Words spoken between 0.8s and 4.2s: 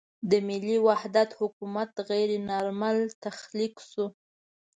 وحدت حکومت غیر نارمل تخلیق شو.